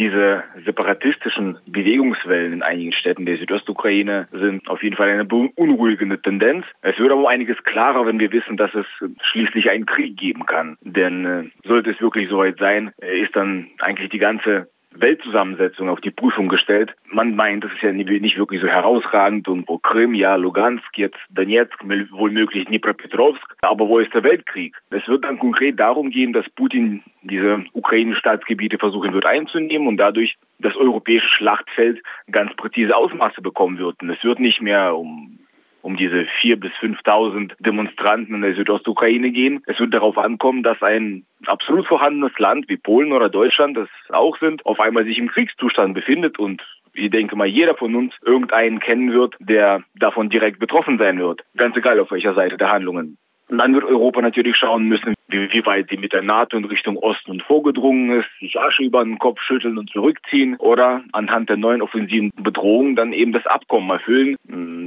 [0.00, 6.64] Diese separatistischen Bewegungswellen in einigen Städten der Südostukraine sind auf jeden Fall eine beunruhigende Tendenz.
[6.80, 8.86] Es wird aber einiges klarer, wenn wir wissen, dass es
[9.20, 10.78] schließlich einen Krieg geben kann.
[10.80, 16.00] Denn äh, sollte es wirklich soweit sein, äh, ist dann eigentlich die ganze Weltzusammensetzung auf
[16.00, 16.94] die Prüfung gestellt.
[17.06, 21.18] Man meint, das ist ja nicht wirklich so herausragend und wo Krim, ja, Lugansk, jetzt
[21.30, 23.56] Donetsk, wohl möglich Dnipropetrovsk.
[23.62, 24.76] Aber wo ist der Weltkrieg?
[24.90, 29.96] Es wird dann konkret darum gehen, dass Putin diese ukrainischen Staatsgebiete versuchen wird einzunehmen und
[29.96, 34.02] dadurch das europäische Schlachtfeld ganz präzise Ausmaße bekommen wird.
[34.02, 35.39] Und es wird nicht mehr um
[35.82, 39.62] um diese vier bis 5.000 Demonstranten in der Südostukraine gehen.
[39.66, 44.38] Es wird darauf ankommen, dass ein absolut vorhandenes Land wie Polen oder Deutschland, das auch
[44.38, 46.62] sind, auf einmal sich im Kriegszustand befindet und
[46.92, 51.42] ich denke mal, jeder von uns irgendeinen kennen wird, der davon direkt betroffen sein wird.
[51.56, 53.16] Ganz egal auf welcher Seite der Handlungen.
[53.50, 56.96] Und dann wird Europa natürlich schauen müssen, wie, weit die mit der NATO in Richtung
[56.96, 61.82] Osten vorgedrungen ist, sich Asche über den Kopf schütteln und zurückziehen oder anhand der neuen
[61.82, 64.36] offensiven Bedrohung dann eben das Abkommen erfüllen.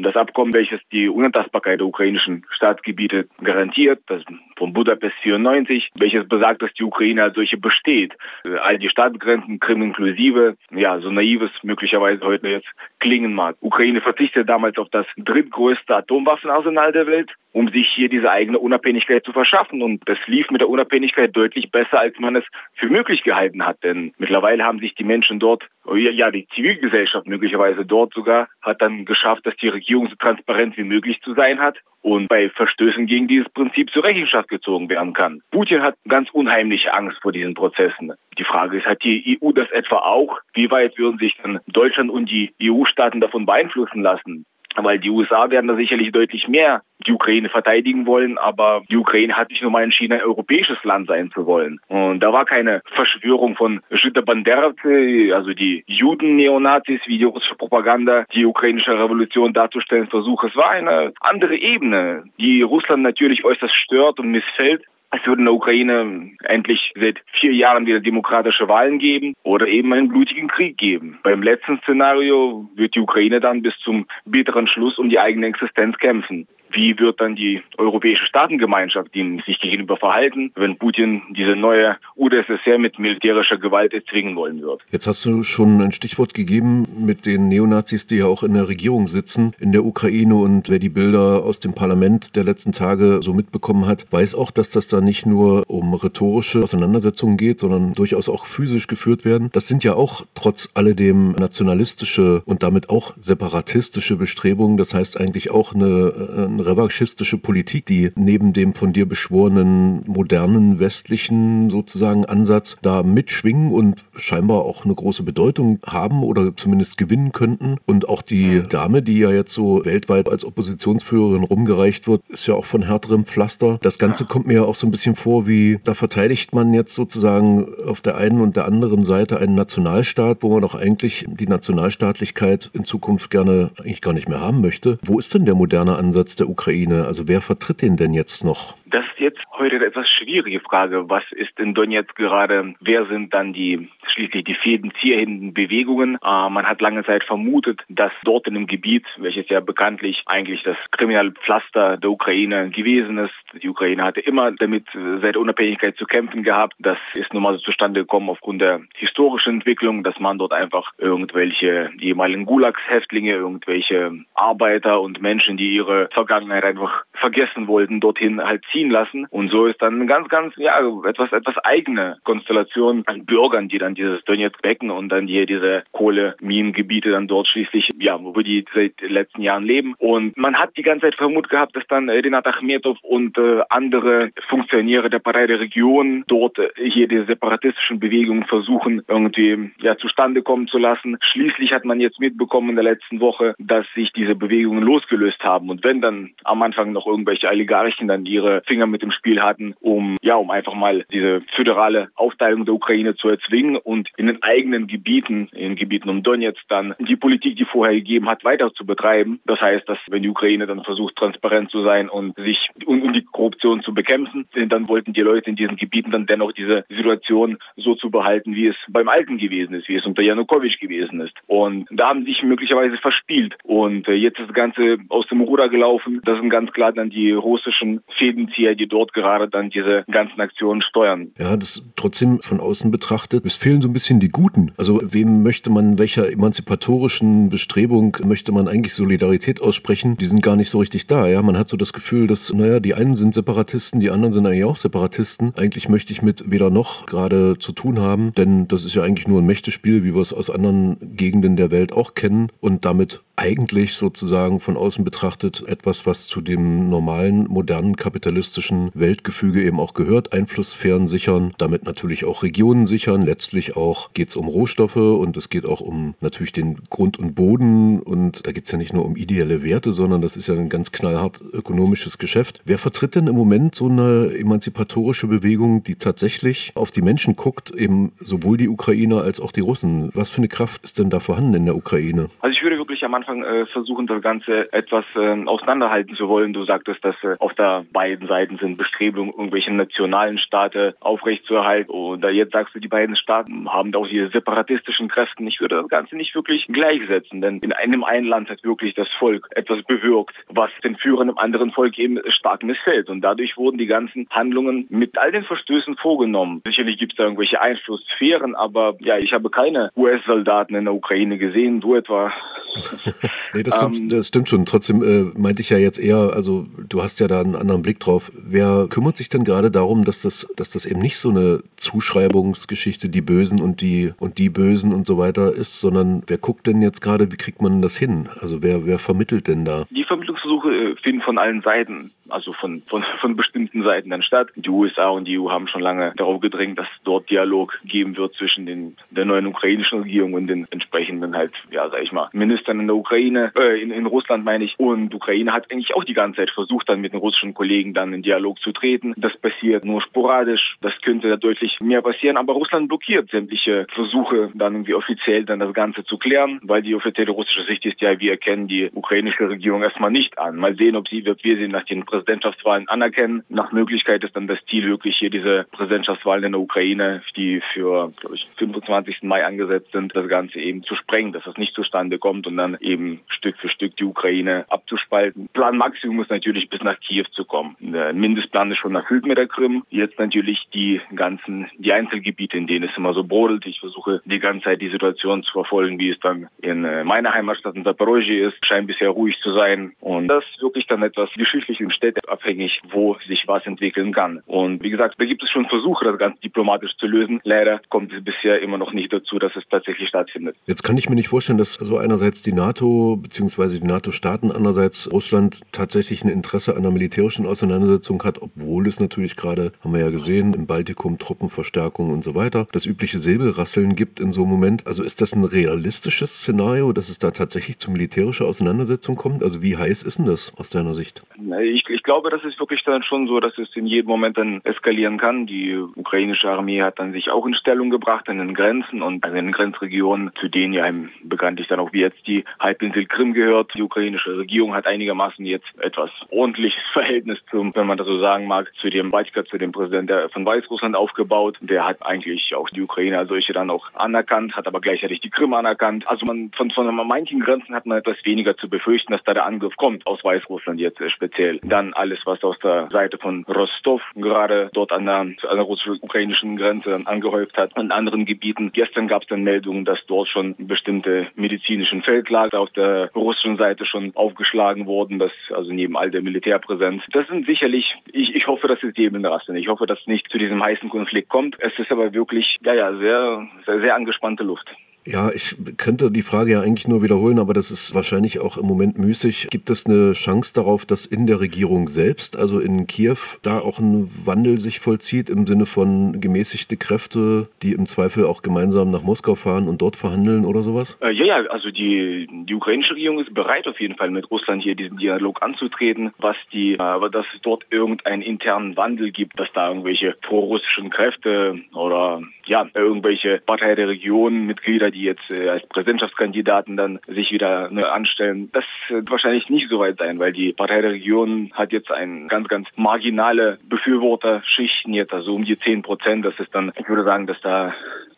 [0.04, 4.22] Das Abkommen, welches die Unantastbarkeit der ukrainischen Staatsgebiete garantiert, das
[4.58, 8.14] von Budapest 94, welches besagt, dass die Ukraine als solche besteht.
[8.62, 12.68] All die Staatsgrenzen, Krim inklusive, ja, so naives möglicherweise heute jetzt
[13.00, 13.56] klingen mag.
[13.62, 19.24] Ukraine verzichtet damals auf das drittgrößte Atomwaffenarsenal der Welt, um sich hier diese eigene Unabhängigkeit
[19.24, 19.82] zu verschaffen.
[19.82, 23.84] Und das lief mit der Unabhängigkeit deutlich besser, als man es für möglich gehalten hat.
[23.84, 29.06] Denn mittlerweile haben sich die Menschen dort, ja, die Zivilgesellschaft möglicherweise dort sogar, hat dann
[29.06, 33.28] geschafft, dass die Regierung so transparent wie möglich zu sein hat und bei Verstößen gegen
[33.28, 35.42] dieses Prinzip zur Rechenschaft gezogen werden kann.
[35.52, 38.14] Putin hat ganz unheimliche Angst vor diesen Prozessen.
[38.38, 40.40] Die Frage ist, hat die EU das etwa auch?
[40.54, 44.46] Wie weit würden sich dann Deutschland und die EU-Staaten davon beeinflussen lassen?
[44.82, 49.36] Weil die USA werden da sicherlich deutlich mehr die Ukraine verteidigen wollen, aber die Ukraine
[49.36, 51.80] hat sich nun mal entschieden, ein europäisches Land sein zu wollen.
[51.88, 58.26] Und da war keine Verschwörung von Žyda Banderovцы, also die Juden-Neonazis, wie die russische Propaganda
[58.34, 60.46] die ukrainische Revolution darzustellen versucht.
[60.50, 64.84] Es war eine andere Ebene, die Russland natürlich äußerst stört und missfällt.
[65.16, 69.94] Es würde in der Ukraine endlich seit vier Jahren wieder demokratische Wahlen geben oder eben
[69.94, 71.20] einen blutigen Krieg geben.
[71.22, 75.98] Beim letzten Szenario wird die Ukraine dann bis zum bitteren Schluss um die eigene Existenz
[75.98, 81.98] kämpfen wie wird dann die europäische Staatengemeinschaft ihnen sich gegenüber verhalten, wenn Putin diese neue
[82.16, 84.82] UdSSR mit militärischer Gewalt erzwingen wollen wird.
[84.92, 88.68] Jetzt hast du schon ein Stichwort gegeben mit den Neonazis, die ja auch in der
[88.68, 93.20] Regierung sitzen in der Ukraine und wer die Bilder aus dem Parlament der letzten Tage
[93.22, 97.94] so mitbekommen hat, weiß auch, dass das da nicht nur um rhetorische Auseinandersetzungen geht, sondern
[97.94, 99.50] durchaus auch physisch geführt werden.
[99.54, 104.78] Das sind ja auch trotz alledem nationalistische und damit auch separatistische Bestrebungen.
[104.78, 110.80] Das heißt eigentlich auch eine, eine revanchistische Politik, die neben dem von dir beschworenen modernen
[110.80, 117.32] westlichen sozusagen Ansatz da mitschwingen und scheinbar auch eine große Bedeutung haben oder zumindest gewinnen
[117.32, 117.78] könnten.
[117.86, 122.56] Und auch die Dame, die ja jetzt so weltweit als Oppositionsführerin rumgereicht wird, ist ja
[122.56, 123.80] auch von härterem Pflaster.
[123.82, 126.94] Das Ganze kommt mir ja auch so ein bisschen vor, wie da verteidigt man jetzt
[126.96, 131.48] sozusagen auf der einen und der anderen Seite einen Nationalstaat, wo man doch eigentlich die
[131.48, 134.98] Nationalstaatlichkeit in Zukunft gerne eigentlich gar nicht mehr haben möchte.
[135.04, 137.06] Wo ist denn der moderne Ansatz der Ukraine?
[137.06, 138.76] Also wer vertritt den denn jetzt noch?
[138.94, 141.10] Das ist jetzt heute eine etwas schwierige Frage.
[141.10, 142.76] Was ist in Donetsk gerade?
[142.80, 146.20] Wer sind dann die schließlich die fädenziehenden Bewegungen?
[146.24, 150.62] Äh, man hat lange Zeit vermutet, dass dort in dem Gebiet, welches ja bekanntlich eigentlich
[150.62, 153.34] das kriminelle Pflaster der Ukraine gewesen ist,
[153.64, 156.76] die Ukraine hatte immer damit äh, seit Unabhängigkeit zu kämpfen gehabt.
[156.78, 160.92] Das ist nun mal so zustande gekommen aufgrund der historischen Entwicklung, dass man dort einfach
[161.00, 168.64] irgendwelche ehemaligen Gulags-Häftlinge, irgendwelche Arbeiter und Menschen, die ihre Vergangenheit einfach vergessen wollten, dorthin halt
[168.72, 169.26] ziehen lassen.
[169.30, 173.78] Und so ist dann eine ganz, ganz, ja, etwas, etwas eigene Konstellation an Bürgern, die
[173.78, 178.66] dann dieses Donetsk Becken und dann hier diese Kohleminengebiete dann dort schließlich, ja, wo die
[178.76, 179.96] seit den letzten Jahren leben.
[180.00, 184.32] Und man hat die ganze Zeit vermutet gehabt, dass dann Renat Achmetov und äh, andere
[184.50, 190.42] Funktionäre der Partei der Region dort äh, hier die separatistischen Bewegungen versuchen, irgendwie, ja, zustande
[190.42, 191.18] kommen zu lassen.
[191.22, 195.70] Schließlich hat man jetzt mitbekommen in der letzten Woche, dass sich diese Bewegungen losgelöst haben.
[195.70, 199.76] Und wenn dann am Anfang noch irgendwelche Oligarchen dann ihre Finger mit dem Spiel hatten,
[199.80, 204.42] um ja, um einfach mal diese föderale Aufteilung der Ukraine zu erzwingen und in den
[204.42, 208.86] eigenen Gebieten, in Gebieten um Donetsk dann die Politik, die vorher gegeben hat, weiter zu
[208.86, 209.40] betreiben.
[209.46, 213.14] Das heißt, dass wenn die Ukraine dann versucht, transparent zu sein und sich und, und
[213.14, 217.58] die Korruption zu bekämpfen, dann wollten die Leute in diesen Gebieten dann dennoch diese Situation
[217.76, 221.34] so zu behalten, wie es beim Alten gewesen ist, wie es unter Janukowitsch gewesen ist.
[221.48, 223.56] Und da haben sich möglicherweise verspielt.
[223.64, 226.22] Und äh, jetzt ist das Ganze aus dem Ruder gelaufen.
[226.24, 230.40] Das sind ganz klar dann die russischen Fäden Drahtzieher, die dort gerade dann diese ganzen
[230.40, 231.32] Aktionen steuern.
[231.38, 234.72] Ja, das trotzdem von außen betrachtet, es fehlen so ein bisschen die Guten.
[234.78, 240.18] Also wem möchte man, welcher emanzipatorischen Bestrebung möchte man eigentlich Solidarität aussprechen?
[240.18, 241.28] Die sind gar nicht so richtig da.
[241.28, 244.46] Ja, man hat so das Gefühl, dass, naja, die einen sind Separatisten, die anderen sind
[244.46, 245.54] eigentlich auch Separatisten.
[245.58, 249.28] Eigentlich möchte ich mit weder noch gerade zu tun haben, denn das ist ja eigentlich
[249.28, 253.22] nur ein Mächtespiel, wie wir es aus anderen Gegenden der Welt auch kennen und damit
[253.36, 259.94] eigentlich sozusagen von außen betrachtet etwas, was zu dem normalen, modernen, kapitalistischen Weltgefüge eben auch
[259.94, 260.34] gehört.
[260.34, 263.24] Einflusssphären sichern, damit natürlich auch Regionen sichern.
[263.24, 267.34] Letztlich auch geht es um Rohstoffe und es geht auch um natürlich den Grund und
[267.34, 268.00] Boden.
[268.00, 270.70] Und da geht es ja nicht nur um ideelle Werte, sondern das ist ja ein
[270.70, 272.62] ganz knallhart ökonomisches Geschäft.
[272.66, 277.72] Wer vertritt denn im Moment so eine emanzipatorische Bewegung, die tatsächlich auf die Menschen guckt,
[277.72, 280.12] eben sowohl die Ukrainer als auch die Russen?
[280.14, 282.30] Was für eine Kraft ist denn da vorhanden in der Ukraine?
[282.40, 286.54] Also ich würde wirklich am äh, versuchen, das Ganze etwas äh, auseinanderhalten zu wollen.
[286.54, 291.92] Du sagtest, dass äh, auf der beiden Seiten sind Bestrebungen, irgendwelche nationalen Staaten aufrechtzuerhalten.
[291.92, 295.44] Und jetzt sagst du, die beiden Staaten haben da auch separatistischen Kräfte.
[295.44, 299.08] Ich würde das Ganze nicht wirklich gleichsetzen, denn in einem einen Land hat wirklich das
[299.20, 303.10] Volk etwas bewirkt, was den Führern im anderen Volk eben stark missfällt.
[303.10, 306.62] Und dadurch wurden die ganzen Handlungen mit all den Verstößen vorgenommen.
[306.66, 311.38] Sicherlich gibt es da irgendwelche Einflusssphären, aber ja, ich habe keine US-Soldaten in der Ukraine
[311.38, 311.82] gesehen.
[311.82, 312.32] Du etwa
[313.54, 314.66] nee, das stimmt, ähm, das stimmt schon.
[314.66, 318.00] Trotzdem äh, meinte ich ja jetzt eher, also du hast ja da einen anderen Blick
[318.00, 318.32] drauf.
[318.36, 323.10] Wer kümmert sich denn gerade darum, dass das, dass das eben nicht so eine Zuschreibungsgeschichte,
[323.10, 326.82] die Bösen und die und die Bösen und so weiter ist, sondern wer guckt denn
[326.82, 328.30] jetzt gerade, wie kriegt man das hin?
[328.40, 329.86] Also wer, wer vermittelt denn da?
[329.90, 334.50] Die Vermittlungsversuche äh, finden von allen Seiten, also von, von, von bestimmten Seiten dann statt.
[334.56, 338.36] Die USA und die EU haben schon lange darauf gedrängt, dass dort Dialog geben wird
[338.36, 342.80] zwischen den, der neuen ukrainischen Regierung und den entsprechenden halt, ja, sag ich mal, Ministern
[342.80, 344.76] in der Ukraine, äh, in, in Russland meine ich.
[344.78, 348.14] Und Ukraine hat eigentlich auch die ganze Zeit versucht, dann mit den russischen Kollegen dann
[348.14, 349.14] in Dialog zu treten.
[349.18, 350.78] Das passiert nur sporadisch.
[350.82, 352.38] Das könnte da deutlich mehr passieren.
[352.38, 356.96] Aber Russland blockiert sämtliche Versuche, dann irgendwie offiziell dann das Ganze zu klären, weil die
[356.96, 360.56] offizielle russische Sicht ist ja, wir erkennen die ukrainische Regierung erstmal nicht an.
[360.56, 363.44] Mal sehen, ob sie, wird wir sie nach den Präsidentschaftswahlen anerkennen.
[363.50, 368.14] Nach Möglichkeit ist dann das Ziel wirklich hier diese Präsidentschaftswahlen in der Ukraine, die für,
[368.20, 369.24] glaube ich, 25.
[369.24, 372.78] Mai angesetzt sind, das Ganze eben zu sprengen, dass das nicht zustande kommt und dann
[372.80, 375.50] eben Stück für Stück die Ukraine abzuspalten.
[375.52, 377.76] Plan Maximum ist natürlich bis nach Kiew zu kommen.
[377.82, 379.84] Der Mindestplan ist schon erfüllt mit der Krim.
[379.90, 383.66] Jetzt natürlich die ganzen, die Einzelgebiete, in denen es immer so brodelt.
[383.66, 387.34] Ich versuche die ganze Zeit die Situation zu verfolgen, wie es dann in äh, meiner
[387.34, 388.66] Heimatstadt in Zaporozhye ist.
[388.66, 389.92] Scheint bisher ruhig zu sein.
[390.00, 394.42] Und das ist wirklich dann etwas geschichtlich und städteabhängig, wo sich was entwickeln kann.
[394.46, 397.42] Und wie gesagt, da gibt es schon Versuche, das Ganze diplomatisch zu lösen.
[397.44, 400.56] Leider kommt es bisher immer noch nicht dazu, dass es tatsächlich stattfindet.
[400.66, 403.80] Jetzt kann ich mir nicht vorstellen, dass so einerseits die NATO bzw.
[403.80, 409.36] die NATO-Staaten, andererseits Russland tatsächlich ein Interesse an einer militärischen Auseinandersetzung hat, obwohl es natürlich
[409.36, 414.20] gerade, haben wir ja gesehen, im Baltikum Truppenverstärkung und so weiter, das übliche Säbelrasseln gibt
[414.20, 414.86] in so einem Moment.
[414.86, 419.44] Also ist das ein realistisches Szenario, dass es da tatsächlich zu militärischer Auseinandersetzung kommt?
[419.44, 421.24] Also wie heiß ist denn das aus deiner Sicht?
[421.62, 424.62] Ich, ich glaube, das ist wirklich dann schon so, dass es in jedem Moment dann
[424.64, 425.48] eskalieren kann.
[425.48, 429.34] Die ukrainische Armee hat dann sich auch in Stellung gebracht an den Grenzen und an
[429.34, 430.90] den Grenzregionen, zu denen ja
[431.24, 433.72] bekanntlich dann auch wie jetzt die Halbinsel Krim gehört.
[433.76, 438.48] Die ukrainische Regierung hat einigermaßen jetzt etwas ordentliches Verhältnis zum, wenn man das so sagen
[438.48, 441.58] mag, zu dem Batschka, zu dem Präsidenten von Weißrussland aufgebaut.
[441.62, 445.30] Der hat eigentlich auch die Ukraine als solche dann auch anerkannt, hat aber gleichzeitig die
[445.30, 446.08] Krim anerkannt.
[446.10, 449.46] Also man von, von manchen Grenzen hat man etwas weniger zu befürchten, dass da der
[449.46, 451.60] Angriff kommt aus Weißrussland jetzt äh, speziell.
[451.64, 456.58] Dann alles, was aus der Seite von Rostov gerade dort an der, an der russisch-ukrainischen
[456.58, 458.72] Grenze angehäuft hat, an anderen Gebieten.
[458.74, 463.86] Gestern gab es dann Meldungen, dass dort schon bestimmte medizinischen Feldlager auf der russischen Seite
[463.86, 467.04] schon aufgeschlagen wurden, dass also neben all der Militärpräsenz.
[467.12, 470.30] Das sind sicherlich, ich, ich hoffe, dass es die Ebene Ich hoffe, dass es nicht
[470.30, 471.56] zu diesem heißen Konflikt kommt.
[471.60, 474.70] Es ist aber wirklich, ja, ja, sehr, sehr, sehr angespannte Luft.
[475.06, 478.66] Ja, ich könnte die Frage ja eigentlich nur wiederholen, aber das ist wahrscheinlich auch im
[478.66, 479.48] Moment müßig.
[479.50, 483.80] Gibt es eine Chance darauf, dass in der Regierung selbst, also in Kiew, da auch
[483.80, 489.04] ein Wandel sich vollzieht im Sinne von gemäßigte Kräfte, die im Zweifel auch gemeinsam nach
[489.04, 490.98] Moskau fahren und dort verhandeln oder sowas?
[491.02, 494.64] Äh, ja, ja, also die, die ukrainische Regierung ist bereit auf jeden Fall mit Russland
[494.64, 499.52] hier diesen Dialog anzutreten, was die, äh, dass es dort irgendeinen internen Wandel gibt, dass
[499.54, 505.68] da irgendwelche prorussischen Kräfte oder ja, irgendwelche Partei der Region, Mitglieder, die jetzt äh, als
[505.68, 508.50] Präsidentschaftskandidaten dann sich wieder ne, anstellen.
[508.54, 512.28] Das wird wahrscheinlich nicht so weit sein, weil die Partei der Region hat jetzt ein
[512.28, 516.26] ganz, ganz marginale Befürworterschichten jetzt, also um die 10 Prozent.
[516.26, 517.74] Das ist dann, ich würde sagen, dass da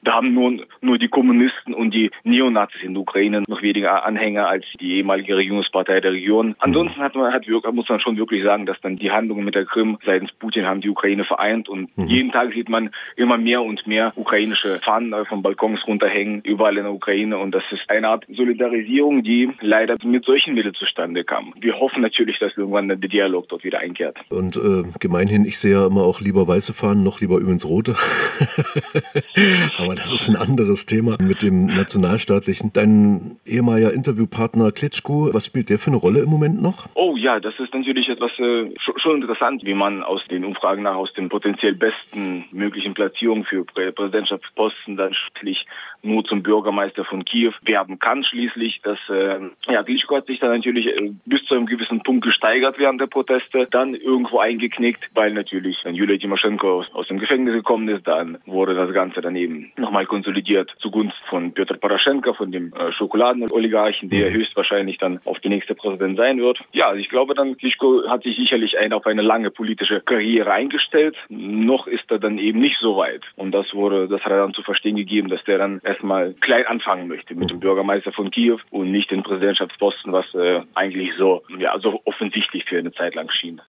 [0.06, 4.48] Da haben nur, nur die Kommunisten und die Neonazis in der Ukraine noch weniger Anhänger
[4.48, 6.56] als die ehemalige Regierungspartei der Region.
[6.60, 9.66] Ansonsten hat man, hat, muss man schon wirklich sagen, dass dann die Handlungen mit der
[9.66, 12.08] Krim seitens Putin haben die Ukraine vereint und mhm.
[12.08, 16.84] jeden Tag sieht man immer mehr und mehr ukrainische Fahnen von Balkons runterhängen, überall in
[16.84, 21.54] der Ukraine und das ist eine Art Solidarisierung, die leider mit solchen Mitteln zustande kam.
[21.60, 24.18] Wir hoffen natürlich, dass irgendwann der Dialog dort wieder einkehrt.
[24.30, 27.96] Und äh, gemeinhin, ich sehe ja immer auch lieber weiße Fahnen, noch lieber übrigens rote.
[29.78, 32.72] Aber das ist ein anderes Thema mit dem nationalstaatlichen.
[32.74, 36.88] Dein ehemaliger Interviewpartner Klitschko, was spielt der für eine Rolle im Moment noch?
[36.94, 40.96] Oh ja, das ist natürlich etwas äh, schon interessant, wie man aus den Umfragen nach
[40.96, 45.66] aus den potenziell besten möglichen Platzierungen für Prä Präsidentschaftsposten dann schließlich
[46.04, 48.24] nur zum Bürgermeister von Kiew werden kann.
[48.24, 52.24] Schließlich, dass äh, ja, Klitschko hat sich dann natürlich äh, bis zu einem gewissen Punkt
[52.24, 57.20] gesteigert während der Proteste, dann irgendwo eingeknickt, weil natürlich dann Julia Timoschenko aus, aus dem
[57.20, 58.08] Gefängnis gekommen ist.
[58.08, 64.10] Dann wurde das Ganze daneben nochmal konsolidiert zugunsten von Petr Poroschenko, von dem äh, Schokoladenoligarchen,
[64.10, 64.36] der mhm.
[64.36, 66.60] höchstwahrscheinlich dann auf die nächste Präsident sein wird.
[66.74, 70.52] Ja, also ich glaube dann, Klitschko hat sich sicherlich ein, auf eine lange politische Karriere
[70.52, 71.16] eingestellt.
[71.30, 73.22] Noch ist er dann eben nicht so weit.
[73.36, 76.66] Und das wurde, das hat er dann zu verstehen gegeben, dass der dann erstmal klein
[76.66, 81.44] anfangen möchte mit dem Bürgermeister von Kiew und nicht den Präsidentschaftsposten, was äh, eigentlich so,
[81.60, 83.62] ja, so offensichtlich für eine Zeit lang schien.